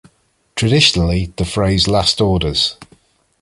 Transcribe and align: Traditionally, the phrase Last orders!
Traditionally, 0.55 1.31
the 1.37 1.45
phrase 1.45 1.87
Last 1.87 2.21
orders! 2.21 2.75